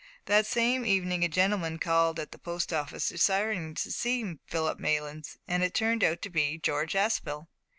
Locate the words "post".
2.39-2.73